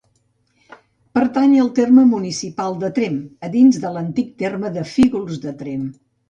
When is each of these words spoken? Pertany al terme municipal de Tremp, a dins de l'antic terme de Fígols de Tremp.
Pertany 1.17 1.51
al 1.63 1.69
terme 1.79 2.05
municipal 2.13 2.79
de 2.85 2.89
Tremp, 2.95 3.19
a 3.49 3.51
dins 3.57 3.79
de 3.85 3.93
l'antic 3.99 4.33
terme 4.45 4.73
de 4.79 4.87
Fígols 4.95 5.39
de 5.47 5.55
Tremp. 5.63 5.87